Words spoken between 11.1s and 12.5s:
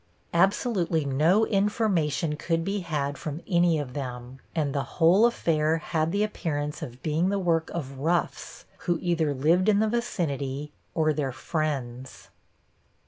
their friends.